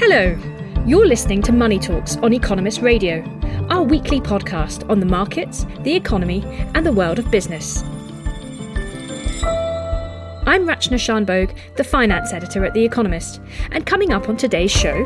[0.00, 0.38] Hello,
[0.86, 3.20] you're listening to Money Talks on Economist Radio,
[3.68, 6.44] our weekly podcast on the markets, the economy,
[6.76, 7.82] and the world of business.
[10.46, 13.40] I'm Rachana Shanbhogue, the finance editor at The Economist,
[13.72, 15.04] and coming up on today's show,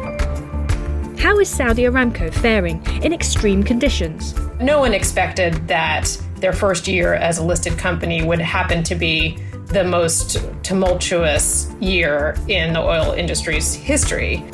[1.18, 4.34] how is Saudi Aramco faring in extreme conditions?
[4.60, 9.38] No one expected that their first year as a listed company would happen to be
[9.68, 14.44] the most tumultuous year in the oil industry's history.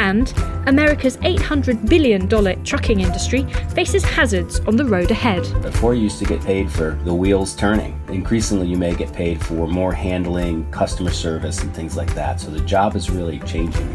[0.00, 0.32] And
[0.66, 2.26] America's $800 billion
[2.64, 3.42] trucking industry
[3.74, 5.42] faces hazards on the road ahead.
[5.60, 8.00] Before you used to get paid for the wheels turning.
[8.08, 12.40] Increasingly, you may get paid for more handling, customer service, and things like that.
[12.40, 13.88] So the job is really changing.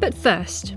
[0.00, 0.76] But first,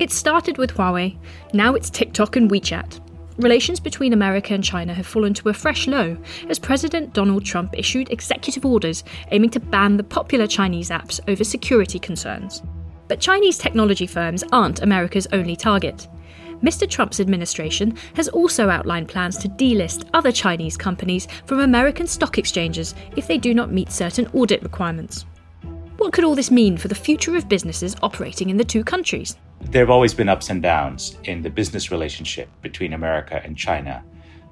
[0.00, 1.16] it started with Huawei,
[1.52, 3.03] now it's TikTok and WeChat.
[3.38, 6.16] Relations between America and China have fallen to a fresh low
[6.48, 11.42] as President Donald Trump issued executive orders aiming to ban the popular Chinese apps over
[11.42, 12.62] security concerns.
[13.08, 16.06] But Chinese technology firms aren't America's only target.
[16.62, 16.88] Mr.
[16.88, 22.94] Trump's administration has also outlined plans to delist other Chinese companies from American stock exchanges
[23.16, 25.26] if they do not meet certain audit requirements.
[26.04, 29.38] What could all this mean for the future of businesses operating in the two countries?
[29.62, 34.04] There have always been ups and downs in the business relationship between America and China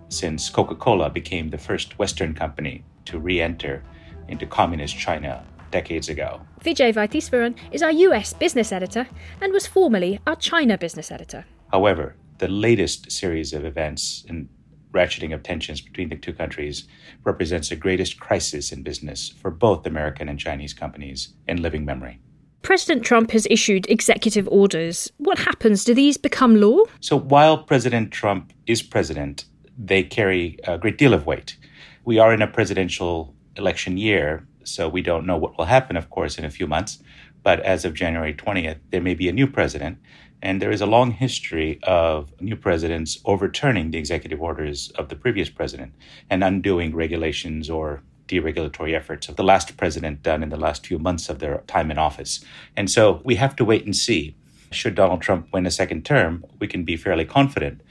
[0.09, 3.85] since Coca Cola became the first Western company to re enter
[4.29, 6.41] into communist China decades ago.
[6.65, 9.07] Vijay Vaitheeswaran is our US business editor
[9.43, 11.45] and was formerly our China business editor.
[11.71, 14.49] However, the latest series of events and
[14.93, 16.87] ratcheting of tensions between the two countries
[17.25, 22.21] represents the greatest crisis in business for both American and Chinese companies in living memory.
[22.63, 25.11] President Trump has issued executive orders.
[25.19, 25.85] What happens?
[25.85, 26.85] Do these become law?
[27.01, 31.57] So while President Trump is president, they carry a great deal of weight.
[32.05, 36.11] We are in a presidential election year, so we don't know what will happen, of
[36.11, 37.03] course, in a few months.
[37.43, 39.99] But as of January 20th, there may be a new president.
[40.43, 45.17] And there is a long history of new presidents overturning the executive orders of the
[45.17, 45.95] previous president
[46.29, 50.99] and undoing regulations or deregulatory efforts of the last president done in the last few
[50.99, 52.45] months of their time in office.
[52.77, 54.35] And so we have to wait and see.
[54.73, 57.83] Should Donald Trump win a second term, we can be fairly confident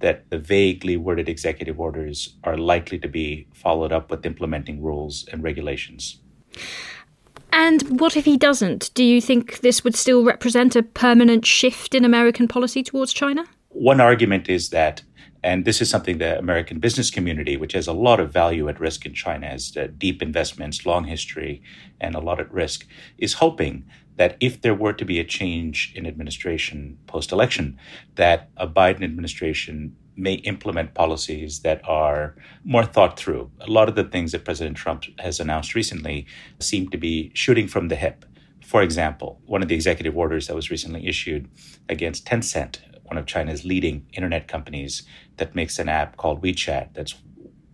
[0.00, 5.28] that the vaguely worded executive orders are likely to be followed up with implementing rules
[5.30, 6.18] and regulations.
[7.52, 8.90] And what if he doesn't?
[8.94, 13.44] Do you think this would still represent a permanent shift in American policy towards China?
[13.68, 15.02] One argument is that,
[15.42, 18.80] and this is something the American business community, which has a lot of value at
[18.80, 21.62] risk in China, has uh, deep investments, long history,
[22.00, 22.86] and a lot at risk,
[23.18, 23.84] is hoping
[24.16, 27.78] that if there were to be a change in administration post election,
[28.16, 32.34] that a Biden administration may implement policies that are
[32.64, 33.50] more thought through.
[33.60, 36.26] A lot of the things that President Trump has announced recently
[36.58, 38.24] seem to be shooting from the hip.
[38.64, 41.48] For example, one of the executive orders that was recently issued
[41.88, 45.02] against Tencent, one of China's leading internet companies
[45.38, 47.14] that makes an app called WeChat that's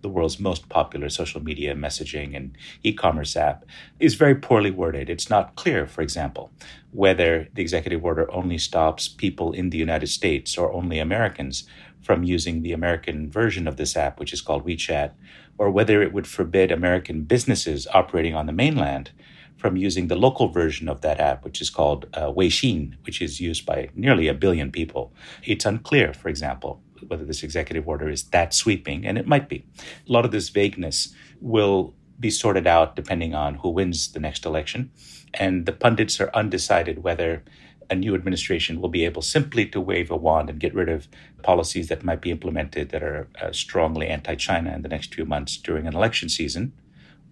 [0.07, 3.65] the world's most popular social media messaging and e commerce app,
[3.99, 5.11] is very poorly worded.
[5.11, 6.53] It's not clear, for example,
[6.93, 11.69] whether the executive order only stops people in the United States or only Americans
[12.07, 15.11] from using the American version of this app, which is called WeChat,
[15.59, 19.11] or whether it would forbid American businesses operating on the mainland
[19.57, 23.41] from using the local version of that app, which is called uh, Weixin, which is
[23.41, 25.13] used by nearly a billion people.
[25.43, 29.65] It's unclear, for example, whether this executive order is that sweeping, and it might be.
[30.09, 34.47] A lot of this vagueness will be sorted out depending on who wins the next
[34.47, 34.93] election.
[35.35, 37.43] And the pundits are undecided whether
[37.91, 41.09] a new administration will be able simply to wave a wand and get rid of
[41.43, 45.25] policies that might be implemented that are uh, strongly anti China in the next few
[45.25, 46.73] months during an election season,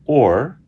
[0.04, 0.58] or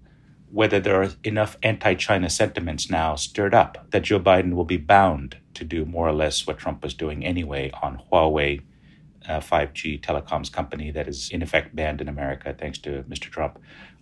[0.50, 4.76] whether there are enough anti China sentiments now stirred up that Joe Biden will be
[4.76, 8.62] bound to do more or less what Trump was doing anyway on Huawei.
[9.28, 13.22] Uh, 5G telecoms company that is in effect banned in America thanks to Mr.
[13.22, 13.58] Trump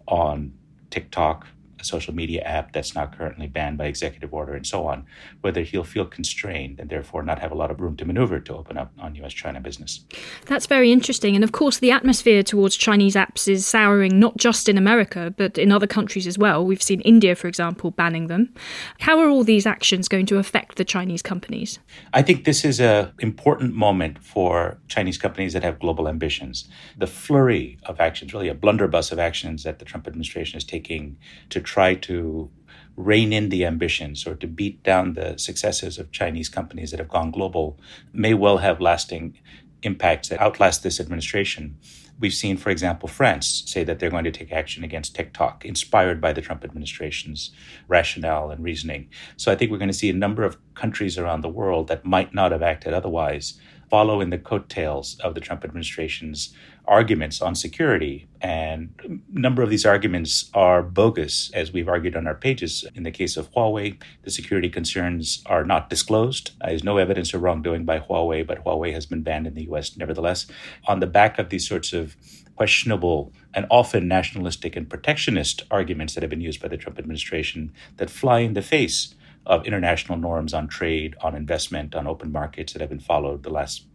[0.07, 0.53] on
[0.91, 1.47] TikTok,
[1.85, 5.05] a social media app that's now currently banned by executive order and so on,
[5.43, 8.55] whether he'll feel constrained and therefore not have a lot of room to maneuver to
[8.55, 10.05] open up on US China business.
[10.47, 11.35] That's very interesting.
[11.35, 15.59] And of course, the atmosphere towards Chinese apps is souring not just in America, but
[15.59, 16.65] in other countries as well.
[16.65, 18.55] We've seen India, for example, banning them.
[19.01, 21.79] How are all these actions going to affect the Chinese companies?
[22.13, 26.69] I think this is an important moment for Chinese companies that have global ambitions.
[26.97, 31.17] The flurry of actions, really a blunderbuss of actions that the Trump administration is taking
[31.51, 32.51] to try to
[32.97, 37.09] rein in the ambitions or to beat down the successes of Chinese companies that have
[37.09, 37.79] gone global
[38.13, 39.37] may well have lasting
[39.83, 41.77] impacts that outlast this administration.
[42.21, 46.21] We've seen, for example, France say that they're going to take action against TikTok, inspired
[46.21, 47.51] by the Trump administration's
[47.89, 49.09] rationale and reasoning.
[49.37, 52.05] So I think we're going to see a number of countries around the world that
[52.05, 53.59] might not have acted otherwise
[53.91, 56.55] follow in the coattails of the Trump administration's
[56.87, 58.27] arguments on security.
[58.41, 62.85] And a number of these arguments are bogus, as we've argued on our pages.
[62.95, 66.51] In the case of Huawei, the security concerns are not disclosed.
[66.61, 69.65] Uh, there's no evidence of wrongdoing by Huawei, but Huawei has been banned in the
[69.71, 70.47] US nevertheless.
[70.87, 72.17] On the back of these sorts of
[72.57, 77.73] questionable and often nationalistic and protectionist arguments that have been used by the Trump administration
[77.97, 79.15] that fly in the face
[79.47, 83.51] of international norms on trade, on investment, on open markets that have been followed the
[83.51, 83.87] last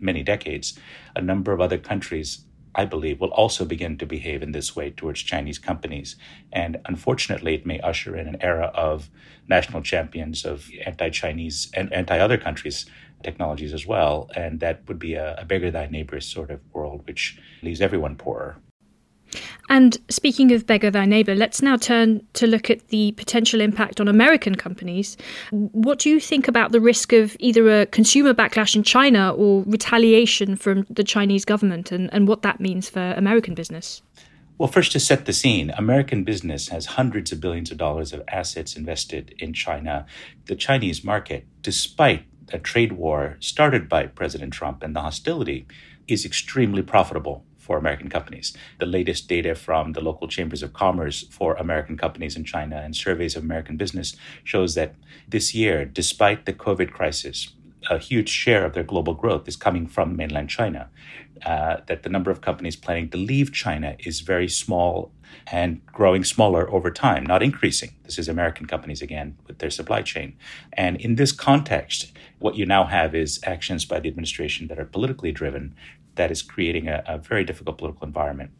[0.00, 0.78] many decades,
[1.14, 2.44] a number of other countries,
[2.74, 6.16] I believe, will also begin to behave in this way towards Chinese companies.
[6.52, 9.08] And unfortunately, it may usher in an era of
[9.48, 12.86] national champions of anti Chinese and anti other countries'
[13.22, 14.30] technologies as well.
[14.34, 18.16] And that would be a, a beggar thy neighbors sort of world, which leaves everyone
[18.16, 18.58] poorer.
[19.68, 24.00] And speaking of beggar thy neighbour, let's now turn to look at the potential impact
[24.00, 25.16] on American companies.
[25.50, 29.62] What do you think about the risk of either a consumer backlash in China or
[29.64, 34.02] retaliation from the Chinese government and, and what that means for American business?
[34.58, 38.22] Well, first, to set the scene, American business has hundreds of billions of dollars of
[38.28, 40.06] assets invested in China.
[40.46, 45.66] The Chinese market, despite a trade war started by President Trump and the hostility,
[46.08, 48.56] is extremely profitable for American companies.
[48.78, 52.94] The latest data from the local chambers of commerce for American companies in China and
[52.94, 54.94] surveys of American business shows that
[55.28, 57.50] this year, despite the COVID crisis,
[57.90, 60.88] a huge share of their global growth is coming from mainland China.
[61.44, 65.12] Uh, that the number of companies planning to leave China is very small
[65.52, 67.90] and growing smaller over time, not increasing.
[68.04, 70.36] This is American companies again with their supply chain.
[70.72, 74.84] And in this context, what you now have is actions by the administration that are
[74.84, 75.74] politically driven
[76.14, 78.50] that is creating a, a very difficult political environment.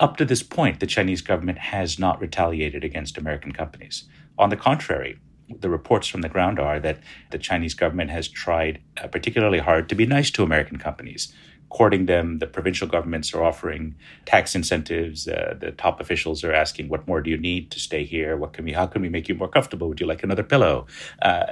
[0.00, 4.04] Up to this point, the Chinese government has not retaliated against American companies.
[4.38, 6.98] On the contrary, the reports from the ground are that
[7.30, 11.32] the Chinese government has tried uh, particularly hard to be nice to American companies,
[11.74, 12.38] courting them.
[12.38, 15.26] The provincial governments are offering tax incentives.
[15.26, 18.36] Uh, the top officials are asking, "What more do you need to stay here?
[18.36, 18.72] What can we?
[18.72, 19.88] How can we make you more comfortable?
[19.88, 20.86] Would you like another pillow?"
[21.20, 21.44] Uh,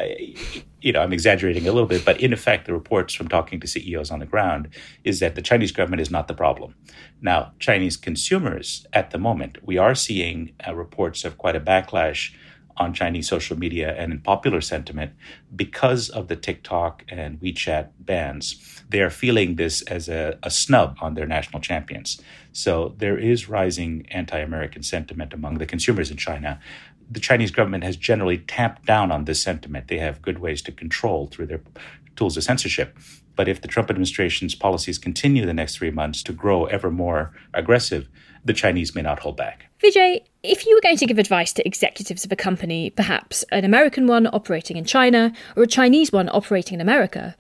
[0.81, 3.67] you know, I'm exaggerating a little bit, but in effect, the reports from talking to
[3.67, 4.69] CEOs on the ground
[5.03, 6.77] is that the Chinese government is not the problem.
[7.21, 12.33] Now, Chinese consumers at the moment, we are seeing uh, reports of quite a backlash
[12.77, 15.13] on Chinese social media and in popular sentiment
[15.55, 18.82] because of the TikTok and WeChat bans.
[18.93, 22.21] They are feeling this as a, a snub on their national champions.
[22.53, 26.61] So there is rising anti American sentiment among the consumers in China.
[27.11, 29.89] The Chinese government has generally tamped down on this sentiment.
[29.89, 31.63] They have good ways to control through their
[32.17, 32.99] tools of censorship.
[33.35, 37.33] But if the Trump administration's policies continue the next three months to grow ever more
[37.55, 38.09] aggressive,
[38.45, 39.67] the Chinese may not hold back.
[39.83, 43.65] Vijay, if you were going to give advice to executives of a company, perhaps an
[43.65, 47.37] American one operating in China or a Chinese one operating in America,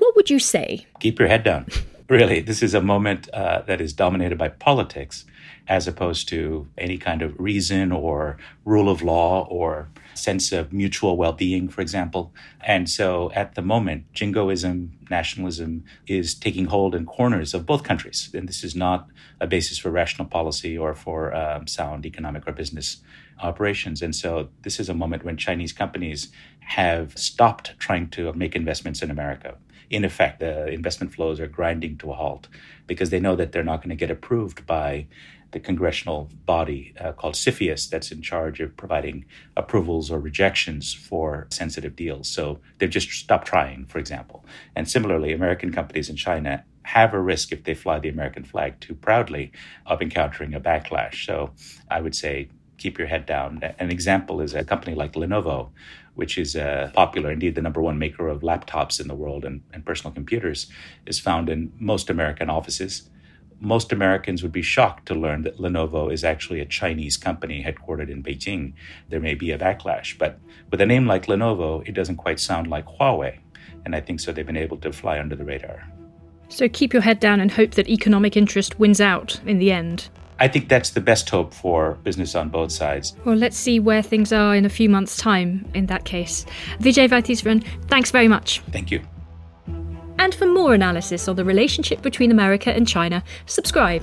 [0.00, 0.86] what would you say?
[0.98, 1.66] Keep your head down.
[2.08, 5.24] really, this is a moment uh, that is dominated by politics
[5.68, 11.16] as opposed to any kind of reason or rule of law or sense of mutual
[11.16, 12.32] well being, for example.
[12.60, 18.30] And so at the moment, jingoism, nationalism is taking hold in corners of both countries.
[18.34, 19.08] And this is not
[19.40, 22.98] a basis for rational policy or for um, sound economic or business
[23.40, 24.02] operations.
[24.02, 26.28] And so this is a moment when Chinese companies
[26.60, 29.56] have stopped trying to make investments in America.
[29.90, 32.48] In effect, the investment flows are grinding to a halt
[32.86, 35.08] because they know that they're not going to get approved by
[35.50, 39.24] the congressional body uh, called CFIUS that's in charge of providing
[39.56, 42.28] approvals or rejections for sensitive deals.
[42.28, 44.44] So they've just stopped trying, for example.
[44.76, 48.80] And similarly, American companies in China have a risk if they fly the American flag
[48.80, 49.52] too proudly
[49.86, 51.26] of encountering a backlash.
[51.26, 51.52] So
[51.90, 53.60] I would say keep your head down.
[53.78, 55.68] An example is a company like Lenovo,
[56.14, 59.62] which is uh, popular, indeed the number one maker of laptops in the world and,
[59.72, 60.66] and personal computers,
[61.06, 63.08] is found in most American offices
[63.60, 68.10] most Americans would be shocked to learn that Lenovo is actually a Chinese company headquartered
[68.10, 68.72] in Beijing.
[69.10, 70.38] There may be a backlash, but
[70.70, 73.38] with a name like Lenovo, it doesn't quite sound like Huawei.
[73.84, 75.86] And I think so they've been able to fly under the radar.
[76.48, 80.08] So keep your head down and hope that economic interest wins out in the end.
[80.40, 83.14] I think that's the best hope for business on both sides.
[83.24, 86.46] Well, let's see where things are in a few months' time in that case.
[86.78, 88.60] Vijay Vaitheeswaran, thanks very much.
[88.72, 89.02] Thank you.
[90.18, 94.02] And for more analysis on the relationship between America and China, subscribe.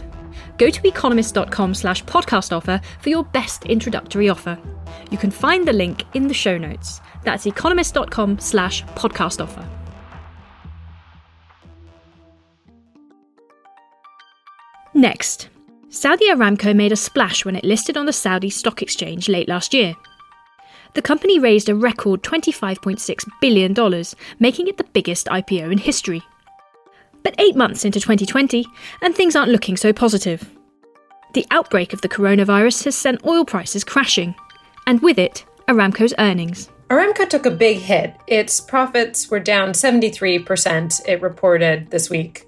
[0.58, 4.58] Go to economist.com slash podcast offer for your best introductory offer.
[5.12, 7.02] You can find the link in the show notes.
[7.24, 9.68] That's economist.com slash podcast offer.
[14.94, 15.50] Next,
[15.90, 19.74] Saudi Aramco made a splash when it listed on the Saudi Stock Exchange late last
[19.74, 19.96] year.
[20.96, 24.04] The company raised a record $25.6 billion,
[24.40, 26.22] making it the biggest IPO in history.
[27.24, 28.66] But eight months into 2020,
[29.02, 30.50] and things aren't looking so positive.
[31.34, 34.36] The outbreak of the coronavirus has sent oil prices crashing,
[34.86, 36.70] and with it, Aramco's earnings.
[36.90, 38.16] Aramco took a big hit.
[38.28, 42.47] Its profits were down 73%, it reported this week.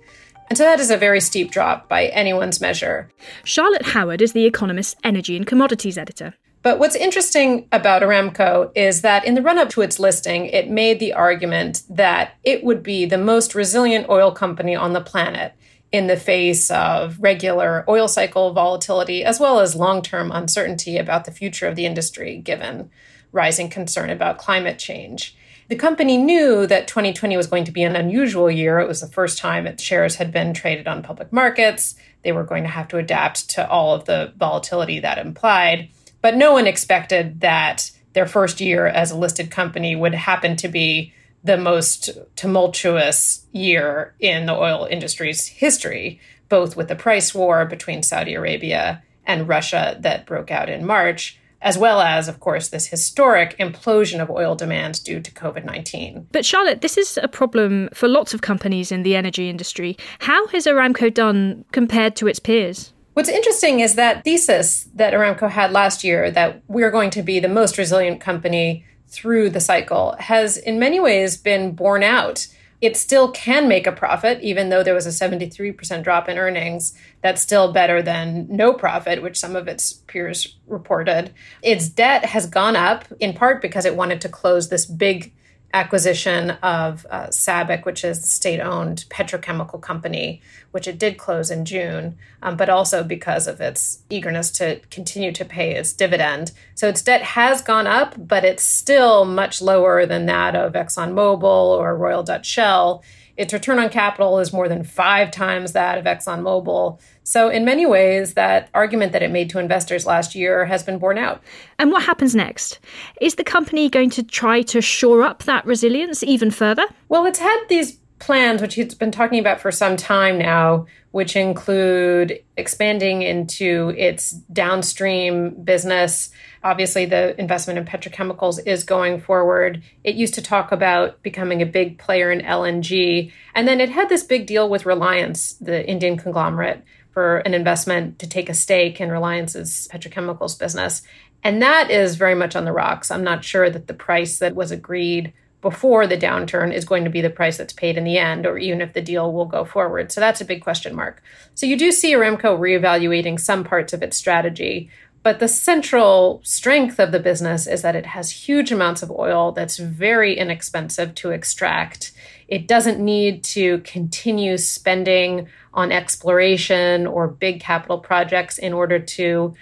[0.49, 3.11] And so that is a very steep drop by anyone's measure.
[3.43, 6.33] Charlotte Howard is The Economist's energy and commodities editor.
[6.61, 10.69] But what's interesting about Aramco is that in the run up to its listing, it
[10.69, 15.53] made the argument that it would be the most resilient oil company on the planet
[15.91, 21.25] in the face of regular oil cycle volatility, as well as long term uncertainty about
[21.25, 22.89] the future of the industry, given
[23.31, 25.35] rising concern about climate change.
[25.69, 28.79] The company knew that 2020 was going to be an unusual year.
[28.79, 31.93] It was the first time its shares had been traded on public markets.
[32.23, 35.89] They were going to have to adapt to all of the volatility that implied.
[36.23, 40.67] But no one expected that their first year as a listed company would happen to
[40.67, 47.63] be the most tumultuous year in the oil industry's history, both with the price war
[47.65, 52.69] between Saudi Arabia and Russia that broke out in March, as well as, of course,
[52.69, 56.27] this historic implosion of oil demand due to COVID 19.
[56.31, 59.97] But, Charlotte, this is a problem for lots of companies in the energy industry.
[60.19, 62.93] How has Aramco done compared to its peers?
[63.13, 67.39] What's interesting is that thesis that Aramco had last year that we're going to be
[67.39, 72.47] the most resilient company through the cycle has, in many ways, been borne out
[72.81, 76.93] it still can make a profit, even though there was a 73% drop in earnings.
[77.21, 81.33] That's still better than no profit, which some of its peers reported.
[81.61, 85.33] Its debt has gone up in part because it wanted to close this big
[85.73, 91.51] acquisition of uh, SABIC, which is the state owned petrochemical company, which it did close
[91.51, 96.51] in June, um, but also because of its eagerness to continue to pay its dividend.
[96.73, 101.43] So its debt has gone up, but it's still much lower than that of ExxonMobil
[101.43, 103.03] or Royal Dutch Shell.
[103.39, 106.99] Its return on capital is more than five times that of ExxonMobil.
[107.23, 110.99] So, in many ways, that argument that it made to investors last year has been
[110.99, 111.41] borne out.
[111.79, 112.79] And what happens next?
[113.21, 116.83] Is the company going to try to shore up that resilience even further?
[117.07, 121.37] Well, it's had these plans, which it's been talking about for some time now, which
[121.37, 126.29] include expanding into its downstream business.
[126.63, 129.81] Obviously, the investment in petrochemicals is going forward.
[130.03, 133.31] It used to talk about becoming a big player in LNG.
[133.55, 138.19] And then it had this big deal with Reliance, the Indian conglomerate, for an investment
[138.19, 141.01] to take a stake in Reliance's petrochemicals business.
[141.43, 143.11] And that is very much on the rocks.
[143.11, 147.09] I'm not sure that the price that was agreed before the downturn is going to
[147.09, 149.65] be the price that's paid in the end, or even if the deal will go
[149.65, 150.11] forward.
[150.11, 151.21] So that's a big question mark.
[151.53, 154.89] So you do see Aramco reevaluating some parts of its strategy.
[155.21, 159.51] But the central strength of the business is that it has huge amounts of oil
[159.51, 162.13] that's very inexpensive to extract.
[162.47, 169.53] It doesn't need to continue spending on exploration or big capital projects in order to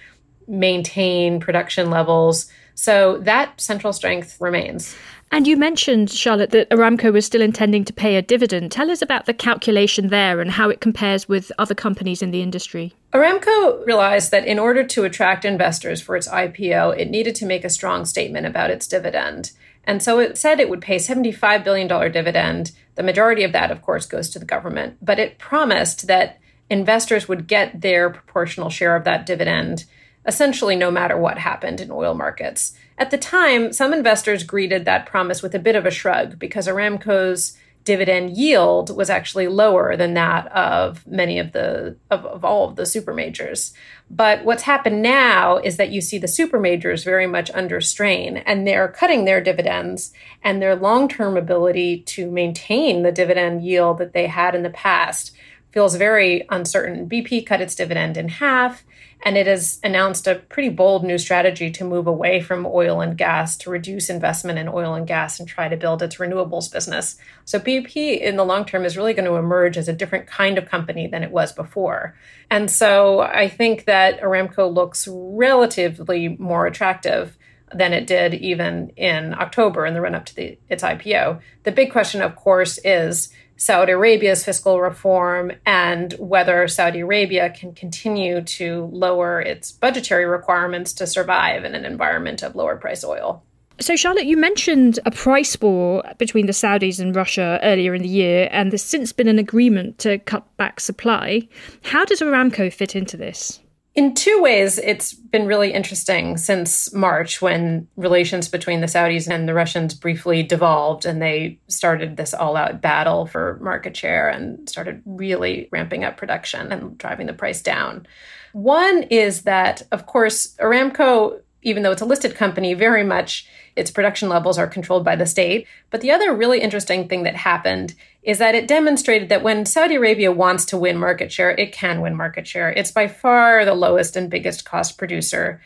[0.48, 2.50] maintain production levels.
[2.76, 4.96] So that central strength remains.
[5.32, 8.72] And you mentioned, Charlotte, that Aramco was still intending to pay a dividend.
[8.72, 12.42] Tell us about the calculation there and how it compares with other companies in the
[12.42, 12.94] industry.
[13.14, 17.64] Aramco realized that in order to attract investors for its IPO, it needed to make
[17.64, 19.52] a strong statement about its dividend.
[19.86, 22.74] And so it said it would pay $75 billion dividend.
[22.96, 24.98] The majority of that, of course, goes to the government.
[25.02, 29.86] But it promised that investors would get their proportional share of that dividend
[30.28, 32.74] essentially no matter what happened in oil markets.
[32.98, 36.68] At the time, some investors greeted that promise with a bit of a shrug because
[36.68, 42.67] Aramco's dividend yield was actually lower than that of many of the of, of, all
[42.67, 43.74] of the super majors.
[44.12, 48.38] But what's happened now is that you see the super majors very much under strain
[48.38, 50.12] and they're cutting their dividends
[50.44, 55.34] and their long-term ability to maintain the dividend yield that they had in the past
[55.72, 57.08] feels very uncertain.
[57.08, 58.84] BP cut its dividend in half,
[59.24, 63.18] and it has announced a pretty bold new strategy to move away from oil and
[63.18, 67.18] gas, to reduce investment in oil and gas, and try to build its renewables business.
[67.46, 70.58] So, BP in the long term is really going to emerge as a different kind
[70.58, 72.16] of company than it was before.
[72.50, 77.38] And so, I think that Aramco looks relatively more attractive
[77.74, 81.42] than it did even in October in the run up to the, its IPO.
[81.64, 87.74] The big question, of course, is Saudi Arabia's fiscal reform and whether Saudi Arabia can
[87.74, 93.44] continue to lower its budgetary requirements to survive in an environment of lower price oil.
[93.80, 98.10] So, Charlotte, you mentioned a price war between the Saudis and Russia earlier in the
[98.10, 101.48] year, and there's since been an agreement to cut back supply.
[101.84, 103.60] How does Aramco fit into this?
[103.98, 109.50] In two ways, it's been really interesting since March when relations between the Saudis and
[109.50, 114.70] the Russians briefly devolved and they started this all out battle for market share and
[114.70, 118.06] started really ramping up production and driving the price down.
[118.54, 123.46] One is that, of course, Aramco, even though it's a listed company, very much
[123.76, 125.68] its production levels are controlled by the state.
[125.90, 127.94] But the other really interesting thing that happened
[128.24, 132.00] is that it demonstrated that when Saudi Arabia wants to win market share, it can
[132.00, 132.72] win market share.
[132.72, 135.62] It's by far the lowest and biggest cost producer.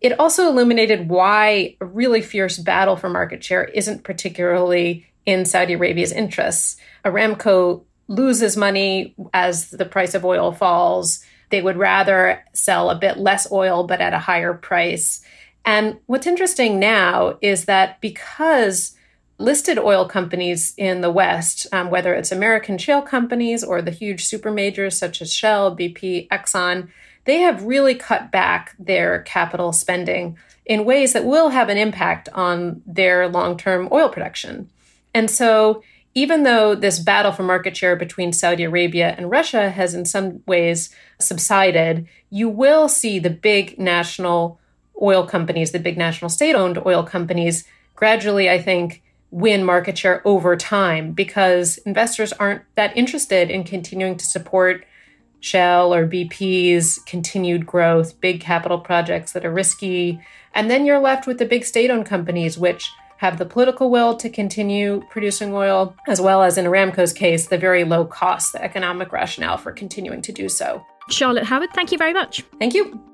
[0.00, 5.74] It also illuminated why a really fierce battle for market share isn't particularly in Saudi
[5.74, 6.76] Arabia's interests.
[7.04, 11.24] Aramco loses money as the price of oil falls.
[11.50, 15.24] They would rather sell a bit less oil, but at a higher price.
[15.64, 18.94] And what's interesting now is that because
[19.38, 24.24] listed oil companies in the West, um, whether it's American shale companies or the huge
[24.24, 26.88] super majors such as Shell, BP, Exxon,
[27.24, 32.28] they have really cut back their capital spending in ways that will have an impact
[32.34, 34.70] on their long term oil production.
[35.12, 35.82] And so,
[36.16, 40.42] even though this battle for market share between Saudi Arabia and Russia has in some
[40.46, 44.60] ways subsided, you will see the big national
[45.00, 50.22] oil companies, the big national state owned oil companies, gradually, I think, win market share
[50.26, 54.84] over time because investors aren't that interested in continuing to support
[55.40, 60.20] Shell or BP's continued growth, big capital projects that are risky.
[60.54, 64.16] And then you're left with the big state owned companies, which have the political will
[64.16, 68.62] to continue producing oil, as well as in Aramco's case, the very low cost, the
[68.62, 70.84] economic rationale for continuing to do so.
[71.10, 72.42] Charlotte Howard, thank you very much.
[72.58, 73.13] Thank you.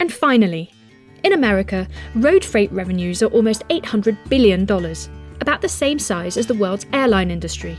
[0.00, 0.72] And finally,
[1.22, 4.62] in America, road freight revenues are almost $800 billion,
[5.40, 7.78] about the same size as the world's airline industry.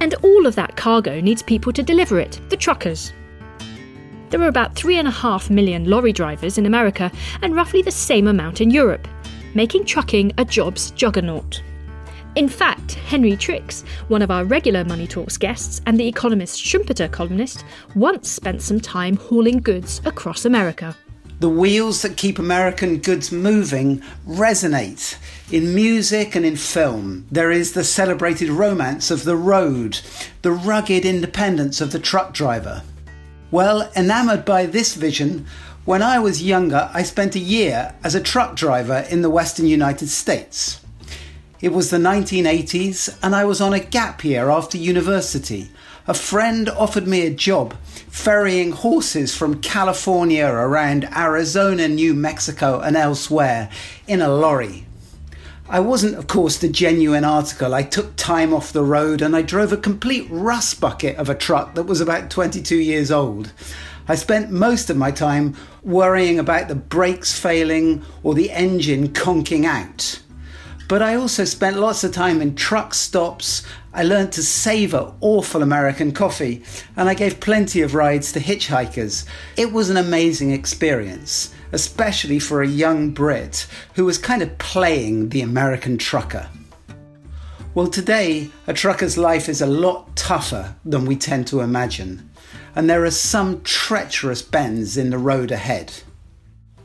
[0.00, 3.12] And all of that cargo needs people to deliver it, the truckers.
[4.30, 7.12] There are about 3.5 million lorry drivers in America
[7.42, 9.06] and roughly the same amount in Europe,
[9.54, 11.62] making trucking a jobs juggernaut.
[12.34, 17.12] In fact, Henry Tricks, one of our regular Money Talks guests and the Economist Schumpeter
[17.12, 20.96] columnist, once spent some time hauling goods across America.
[21.42, 25.16] The wheels that keep American goods moving resonate.
[25.50, 29.98] In music and in film, there is the celebrated romance of the road,
[30.42, 32.84] the rugged independence of the truck driver.
[33.50, 35.46] Well, enamoured by this vision,
[35.84, 39.66] when I was younger, I spent a year as a truck driver in the western
[39.66, 40.80] United States.
[41.60, 45.72] It was the 1980s, and I was on a gap year after university.
[46.06, 47.74] A friend offered me a job
[48.12, 53.70] ferrying horses from California around Arizona, New Mexico, and elsewhere
[54.06, 54.86] in a lorry.
[55.66, 57.74] I wasn't, of course, the genuine article.
[57.74, 61.34] I took time off the road and I drove a complete rust bucket of a
[61.34, 63.50] truck that was about 22 years old.
[64.06, 69.64] I spent most of my time worrying about the brakes failing or the engine conking
[69.64, 70.20] out.
[70.92, 73.62] But I also spent lots of time in truck stops.
[73.94, 76.62] I learned to savour awful American coffee,
[76.98, 79.24] and I gave plenty of rides to hitchhikers.
[79.56, 85.30] It was an amazing experience especially for a young Brit who was kind of playing
[85.30, 86.50] the American trucker.
[87.74, 92.28] Well, today, a trucker's life is a lot tougher than we tend to imagine,
[92.74, 96.02] and there are some treacherous bends in the road ahead.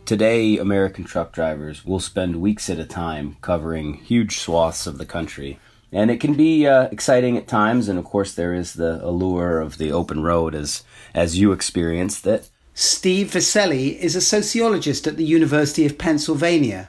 [0.07, 5.05] Today, American truck drivers will spend weeks at a time covering huge swaths of the
[5.05, 5.59] country.
[5.91, 9.59] And it can be uh, exciting at times, and of course, there is the allure
[9.59, 12.49] of the open road as, as you experienced it.
[12.73, 16.87] Steve Viscelli is a sociologist at the University of Pennsylvania.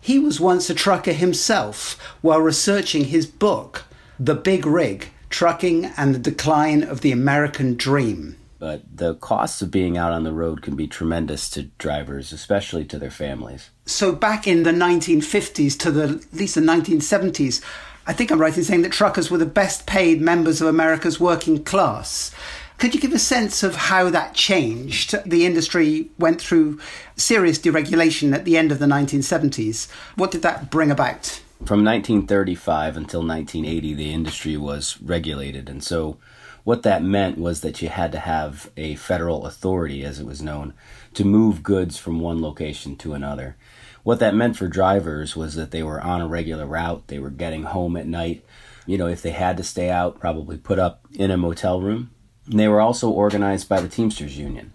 [0.00, 3.84] He was once a trucker himself while researching his book,
[4.18, 9.70] The Big Rig Trucking and the Decline of the American Dream but the costs of
[9.70, 13.70] being out on the road can be tremendous to drivers, especially to their families.
[13.86, 17.62] So back in the 1950s to the at least the 1970s,
[18.06, 21.18] I think I'm right in saying that truckers were the best paid members of America's
[21.20, 22.32] working class.
[22.78, 25.14] Could you give a sense of how that changed?
[25.24, 26.78] The industry went through
[27.16, 29.90] serious deregulation at the end of the 1970s.
[30.14, 31.40] What did that bring about?
[31.64, 36.18] From 1935 until 1980, the industry was regulated, and so
[36.66, 40.42] what that meant was that you had to have a federal authority, as it was
[40.42, 40.74] known,
[41.14, 43.56] to move goods from one location to another.
[44.02, 47.30] What that meant for drivers was that they were on a regular route, they were
[47.30, 48.44] getting home at night.
[48.84, 52.10] You know, if they had to stay out, probably put up in a motel room.
[52.50, 54.72] And they were also organized by the Teamsters Union,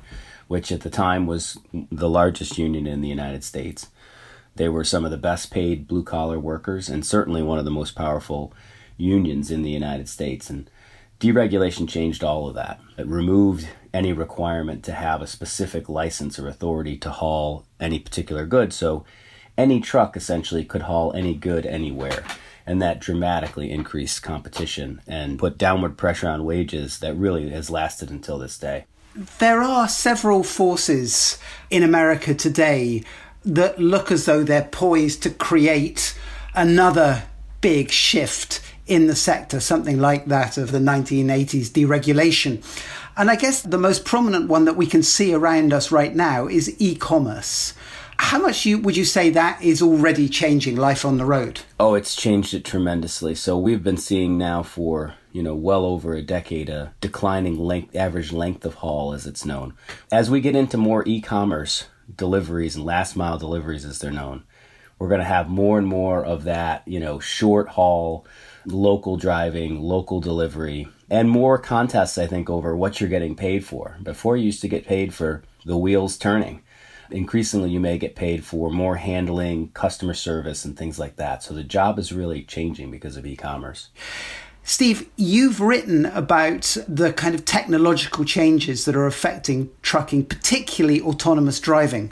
[0.47, 3.89] which at the time was the largest union in the United States.
[4.55, 7.69] They were some of the best paid blue collar workers and certainly one of the
[7.69, 8.53] most powerful
[8.95, 10.49] unions in the United States.
[10.49, 10.69] And
[11.21, 12.79] Deregulation changed all of that.
[12.97, 18.47] It removed any requirement to have a specific license or authority to haul any particular
[18.47, 18.73] good.
[18.73, 19.05] So
[19.55, 22.23] any truck essentially could haul any good anywhere.
[22.65, 28.09] And that dramatically increased competition and put downward pressure on wages that really has lasted
[28.09, 28.85] until this day.
[29.37, 31.37] There are several forces
[31.69, 33.03] in America today
[33.45, 36.17] that look as though they're poised to create
[36.55, 37.23] another
[37.59, 42.61] big shift in the sector, something like that of the 1980s deregulation.
[43.15, 46.47] And I guess the most prominent one that we can see around us right now
[46.47, 47.73] is e commerce.
[48.17, 51.61] How much you, would you say that is already changing life on the road?
[51.79, 53.33] Oh, it's changed it tremendously.
[53.33, 57.95] So we've been seeing now for you know well over a decade a declining length,
[57.95, 59.73] average length of haul, as it's known.
[60.11, 64.43] As we get into more e-commerce deliveries and last mile deliveries, as they're known,
[64.99, 68.25] we're going to have more and more of that you know short haul
[68.65, 73.97] local driving, local delivery, and more contests, I think, over what you're getting paid for.
[74.01, 76.61] Before you used to get paid for the wheels turning.
[77.09, 81.43] Increasingly, you may get paid for more handling, customer service, and things like that.
[81.43, 83.89] So the job is really changing because of e commerce.
[84.63, 91.59] Steve, you've written about the kind of technological changes that are affecting trucking, particularly autonomous
[91.59, 92.11] driving.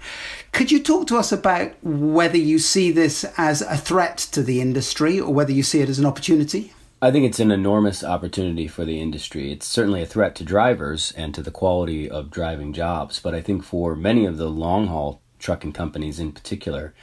[0.51, 4.61] Could you talk to us about whether you see this as a threat to the
[4.61, 6.73] industry or whether you see it as an opportunity?
[7.01, 9.53] I think it's an enormous opportunity for the industry.
[9.53, 13.41] It's certainly a threat to drivers and to the quality of driving jobs, but I
[13.41, 16.93] think for many of the long haul trucking companies in particular,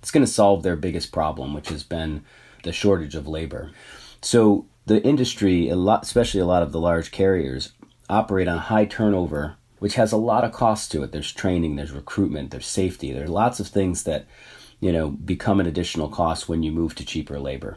[0.00, 2.24] it's going to solve their biggest problem, which has been
[2.64, 3.70] the shortage of labor.
[4.20, 7.72] So the industry, a lot, especially a lot of the large carriers,
[8.08, 11.12] operate on high turnover, which has a lot of costs to it.
[11.12, 13.12] There's training, there's recruitment, there's safety.
[13.12, 14.24] There's lots of things that,
[14.80, 17.76] you know, become an additional cost when you move to cheaper labor.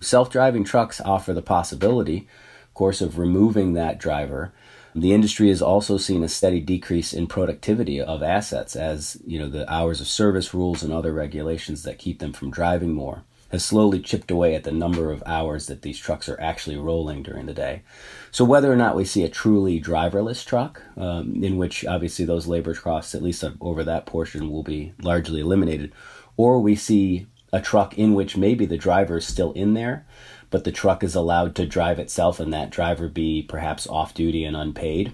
[0.00, 2.28] Self-driving trucks offer the possibility,
[2.64, 4.52] of course, of removing that driver.
[4.94, 9.48] The industry has also seen a steady decrease in productivity of assets as, you know,
[9.48, 13.64] the hours of service rules and other regulations that keep them from driving more has
[13.64, 17.46] slowly chipped away at the number of hours that these trucks are actually rolling during
[17.46, 17.82] the day.
[18.30, 22.46] So whether or not we see a truly driverless truck, um, in which obviously those
[22.46, 25.92] labor costs, at least over that portion, will be largely eliminated,
[26.36, 30.06] or we see a truck in which maybe the driver is still in there,
[30.50, 34.44] but the truck is allowed to drive itself and that driver be perhaps off duty
[34.44, 35.12] and unpaid,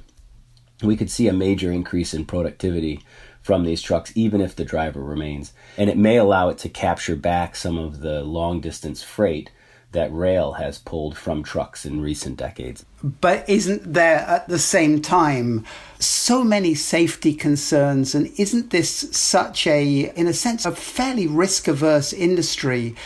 [0.83, 3.01] we could see a major increase in productivity
[3.47, 5.53] from these trucks, even if the driver remains.
[5.79, 9.53] And it may allow it to capture back some of the long distance freight
[9.93, 12.85] that rail has pulled from trucks in recent decades.
[13.05, 15.65] But isn't there at the same time
[16.01, 18.17] so many safety concerns?
[18.17, 22.97] And isn't this such a, in a sense, a fairly risk averse industry,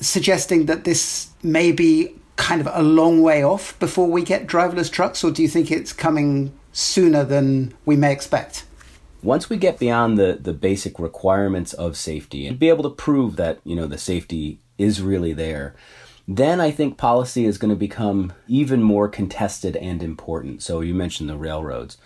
[0.00, 4.92] suggesting that this may be kind of a long way off before we get driverless
[4.92, 5.24] trucks?
[5.24, 8.64] Or do you think it's coming sooner than we may expect?
[9.22, 13.36] Once we get beyond the, the basic requirements of safety and be able to prove
[13.36, 15.74] that you know the safety is really there
[16.30, 20.62] then I think policy is going to become even more contested and important.
[20.62, 21.96] So you mentioned the railroads.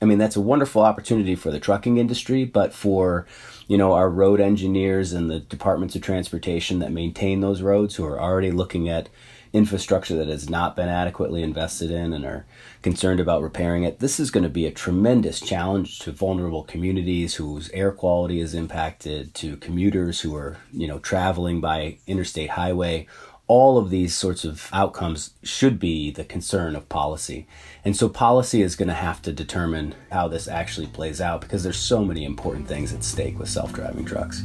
[0.00, 3.26] I mean, that's a wonderful opportunity for the trucking industry, but for
[3.66, 8.04] you know our road engineers and the departments of transportation that maintain those roads who
[8.04, 9.08] are already looking at
[9.52, 12.46] infrastructure that has not been adequately invested in and are
[12.80, 13.98] concerned about repairing it.
[13.98, 18.54] This is going to be a tremendous challenge to vulnerable communities whose air quality is
[18.54, 23.06] impacted, to commuters who are, you know, traveling by interstate highway.
[23.48, 27.46] All of these sorts of outcomes should be the concern of policy.
[27.84, 31.62] And so policy is going to have to determine how this actually plays out because
[31.62, 34.44] there's so many important things at stake with self-driving trucks.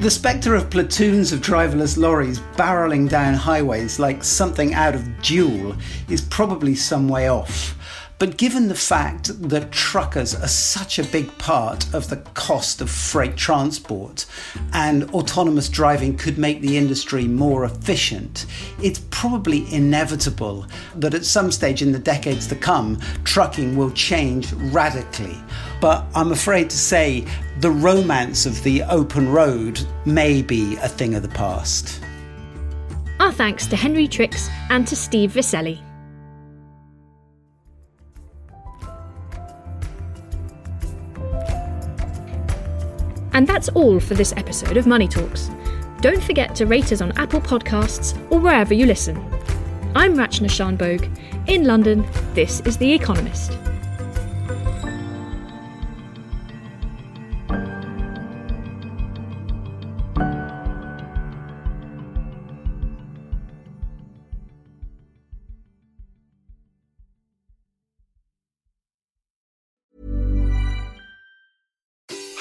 [0.00, 5.76] The spectre of platoons of driverless lorries barreling down highways like something out of Duel
[6.08, 7.76] is probably some way off.
[8.20, 12.90] But given the fact that truckers are such a big part of the cost of
[12.90, 14.26] freight transport
[14.74, 18.44] and autonomous driving could make the industry more efficient,
[18.82, 24.52] it's probably inevitable that at some stage in the decades to come, trucking will change
[24.52, 25.38] radically.
[25.80, 27.24] But I'm afraid to say
[27.60, 32.02] the romance of the open road may be a thing of the past.
[33.18, 35.80] Our thanks to Henry Tricks and to Steve Viscelli.
[43.32, 45.50] And that's all for this episode of Money Talks.
[46.00, 49.16] Don't forget to rate us on Apple Podcasts or wherever you listen.
[49.94, 51.08] I'm Rachana Shanbhogue.
[51.48, 53.52] In London, this is The Economist.